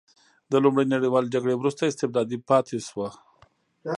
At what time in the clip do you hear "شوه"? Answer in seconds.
2.87-3.07